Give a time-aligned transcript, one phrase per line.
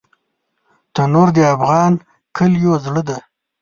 [0.93, 1.93] تنور د افغان
[2.35, 3.19] کلیو زړه دی